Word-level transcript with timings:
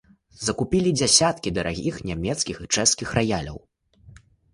Закупілі 0.45 0.93
дзясяткі 0.99 1.53
дарагіх 1.57 1.99
нямецкіх 2.11 2.57
і 2.65 2.71
чэшскіх 2.79 3.13
раяляў. 3.19 3.57